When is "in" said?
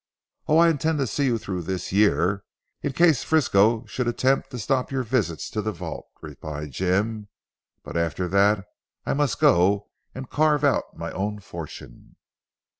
2.81-2.91